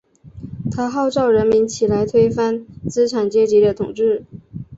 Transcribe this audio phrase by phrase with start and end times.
[0.71, 4.25] 他号召人民起来推翻资产阶级的统治。